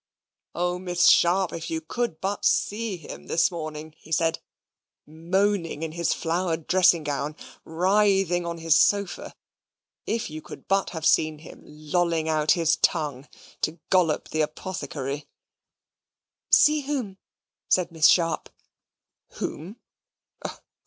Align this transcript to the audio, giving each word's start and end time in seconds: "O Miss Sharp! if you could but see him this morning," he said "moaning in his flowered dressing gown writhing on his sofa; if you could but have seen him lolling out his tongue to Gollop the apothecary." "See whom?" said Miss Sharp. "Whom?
"O 0.55 0.79
Miss 0.79 1.07
Sharp! 1.11 1.53
if 1.53 1.69
you 1.69 1.79
could 1.79 2.19
but 2.19 2.43
see 2.43 2.97
him 2.97 3.27
this 3.27 3.51
morning," 3.51 3.93
he 3.99 4.11
said 4.11 4.39
"moaning 5.05 5.83
in 5.83 5.91
his 5.91 6.11
flowered 6.11 6.65
dressing 6.65 7.03
gown 7.03 7.35
writhing 7.65 8.43
on 8.43 8.57
his 8.57 8.75
sofa; 8.75 9.35
if 10.07 10.27
you 10.27 10.41
could 10.41 10.67
but 10.67 10.89
have 10.89 11.05
seen 11.05 11.37
him 11.37 11.61
lolling 11.63 12.27
out 12.27 12.53
his 12.53 12.77
tongue 12.77 13.27
to 13.61 13.79
Gollop 13.91 14.29
the 14.29 14.41
apothecary." 14.41 15.27
"See 16.49 16.81
whom?" 16.81 17.19
said 17.69 17.91
Miss 17.91 18.07
Sharp. 18.07 18.49
"Whom? 19.33 19.75